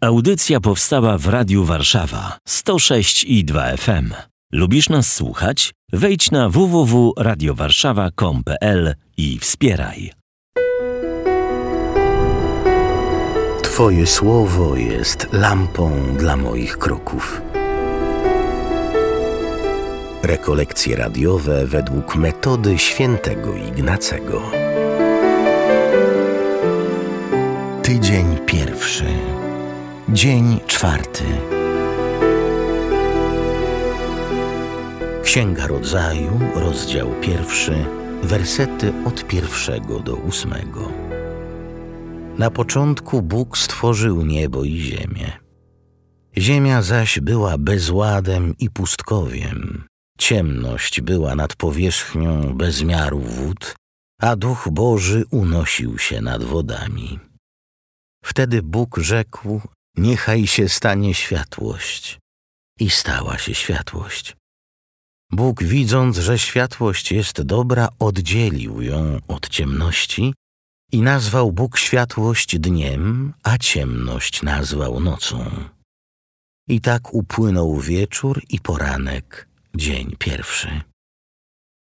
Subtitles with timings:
[0.00, 4.14] Audycja powstała w Radiu Warszawa 106 i 2 FM.
[4.52, 5.74] Lubisz nas słuchać?
[5.92, 10.12] Wejdź na www.radiowarszawa.com.pl i wspieraj.
[13.62, 17.42] Twoje słowo jest lampą dla moich kroków.
[20.22, 24.42] Rekolekcje radiowe według metody świętego Ignacego.
[27.82, 29.04] Tydzień pierwszy.
[30.08, 31.24] Dzień czwarty.
[35.22, 37.84] Księga Rodzaju, rozdział pierwszy,
[38.22, 40.92] wersety od pierwszego do ósmego.
[42.38, 45.32] Na początku Bóg stworzył niebo i ziemię.
[46.38, 49.84] Ziemia zaś była bezładem i pustkowiem.
[50.18, 53.74] Ciemność była nad powierzchnią bezmiaru wód,
[54.20, 57.18] a Duch Boży unosił się nad wodami.
[58.24, 59.60] Wtedy Bóg rzekł:
[59.96, 62.18] Niechaj się stanie światłość.
[62.80, 64.36] I stała się światłość.
[65.32, 70.34] Bóg, widząc, że światłość jest dobra, oddzielił ją od ciemności
[70.92, 75.50] i nazwał Bóg światłość dniem, a ciemność nazwał nocą.
[76.68, 80.80] I tak upłynął wieczór i poranek, dzień pierwszy.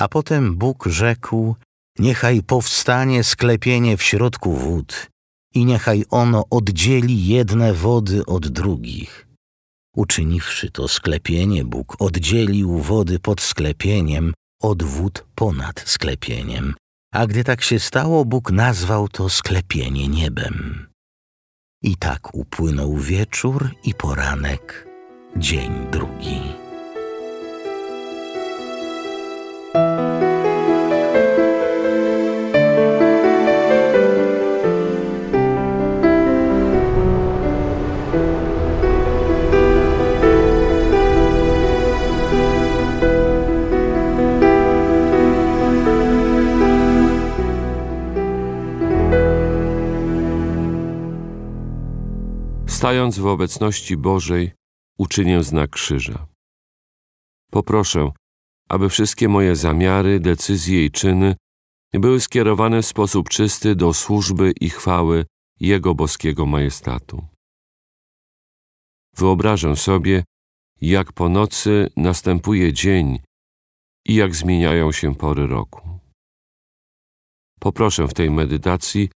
[0.00, 1.56] A potem Bóg rzekł:
[1.98, 5.10] Niechaj powstanie sklepienie w środku wód
[5.56, 9.26] i niechaj ono oddzieli jedne wody od drugich.
[9.96, 16.74] Uczyniwszy to sklepienie, Bóg oddzielił wody pod sklepieniem od wód ponad sklepieniem.
[17.14, 20.86] A gdy tak się stało, Bóg nazwał to sklepienie niebem.
[21.82, 24.86] I tak upłynął wieczór i poranek,
[25.36, 26.65] dzień drugi.
[52.86, 54.52] Stając w obecności Bożej,
[54.98, 56.26] uczynię znak krzyża.
[57.50, 58.10] Poproszę,
[58.68, 61.36] aby wszystkie moje zamiary, decyzje i czyny
[61.92, 65.24] były skierowane w sposób czysty do służby i chwały
[65.60, 67.26] Jego boskiego majestatu.
[69.16, 70.24] Wyobrażę sobie,
[70.80, 73.18] jak po nocy następuje dzień
[74.04, 76.00] i jak zmieniają się pory roku.
[77.60, 79.08] Poproszę w tej medytacji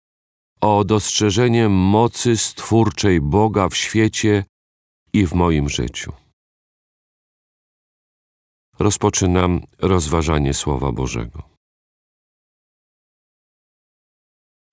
[0.61, 4.45] o dostrzeżenie mocy stwórczej Boga w świecie
[5.13, 6.13] i w moim życiu.
[8.79, 11.43] Rozpoczynam rozważanie Słowa Bożego.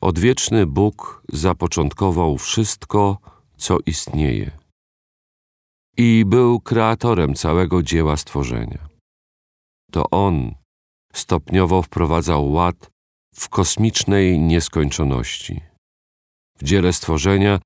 [0.01, 3.19] Odwieczny Bóg zapoczątkował wszystko,
[3.57, 4.59] co istnieje
[5.97, 8.89] i był kreatorem całego dzieła stworzenia.
[9.93, 10.55] To On
[11.13, 12.91] stopniowo wprowadzał ład
[13.35, 15.68] w kosmicznej nieskończoności.
[16.59, 17.61] W dziele stworzenia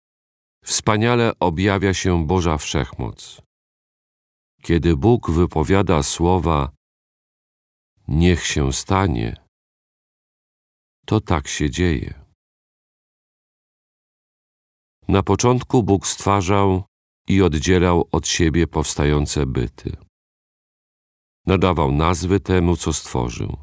[0.64, 3.42] wspaniale objawia się Boża Wszechmoc.
[4.62, 6.72] Kiedy Bóg wypowiada słowa
[8.08, 9.36] Niech się stanie,
[11.06, 12.24] to tak się dzieje.
[15.08, 16.84] Na początku Bóg stwarzał
[17.28, 19.96] i oddzielał od siebie powstające byty.
[21.46, 23.56] Nadawał nazwy temu, co stworzył.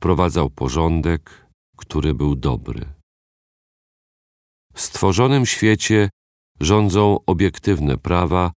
[0.00, 2.99] Prowadzał porządek, który był dobry.
[4.74, 6.10] W stworzonym świecie
[6.60, 8.52] rządzą obiektywne prawa,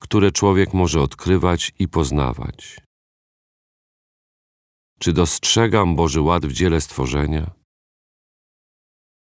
[0.00, 2.80] które człowiek może odkrywać i poznawać.
[4.98, 7.50] Czy dostrzegam Boży ład w dziele stworzenia?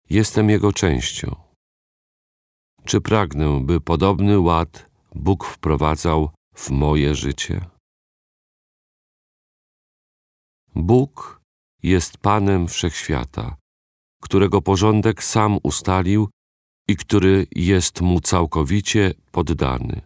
[0.10, 1.36] Jestem jego częścią.
[2.86, 7.66] Czy pragnę, by podobny ład Bóg wprowadzał w moje życie?
[10.76, 11.42] Bóg
[11.84, 13.58] jest Panem wszechświata
[14.22, 16.30] którego porządek sam ustalił
[16.88, 20.02] i który jest mu całkowicie poddany.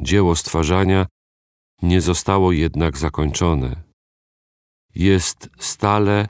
[0.00, 1.06] Dzieło stwarzania
[1.82, 3.82] nie zostało jednak zakończone.
[4.94, 6.28] Jest stale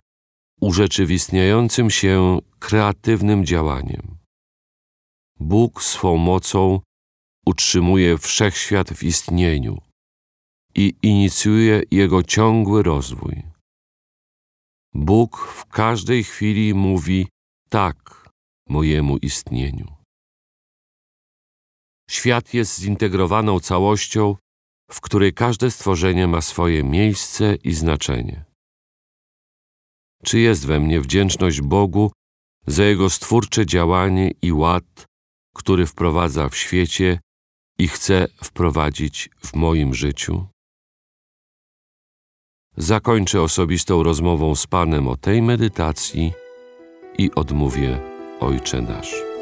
[0.61, 4.17] urzeczywistniającym się kreatywnym działaniem.
[5.41, 6.81] Bóg swą mocą
[7.47, 9.79] utrzymuje wszechświat w istnieniu
[10.75, 13.56] i inicjuje jego ciągły rozwój.
[14.99, 17.29] Bóg w każdej chwili mówi
[17.69, 18.29] tak
[18.69, 19.97] mojemu istnieniu.
[22.11, 24.37] Świat jest zintegrowaną całością,
[24.91, 28.45] w której każde stworzenie ma swoje miejsce i znaczenie.
[30.25, 32.13] Czy jest we mnie wdzięczność Bogu
[32.67, 35.07] za Jego stwórcze działanie i ład,
[35.57, 37.21] który wprowadza w świecie
[37.79, 40.47] i chce wprowadzić w moim życiu?
[42.77, 46.33] Zakończę osobistą rozmową z Panem o tej medytacji
[47.19, 47.99] i odmówię
[48.41, 49.36] Ojcze Nasz.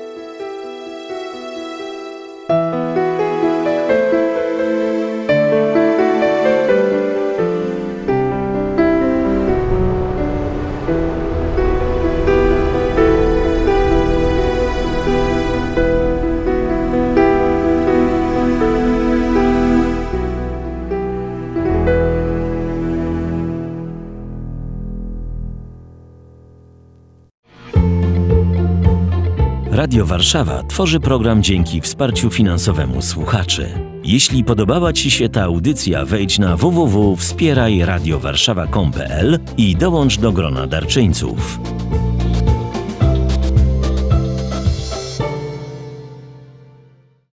[29.75, 33.69] Radio Warszawa tworzy program dzięki wsparciu finansowemu słuchaczy.
[34.05, 41.59] Jeśli podobała Ci się ta audycja, wejdź na www.wspierajradiowarszawa.com.pl i dołącz do grona darczyńców.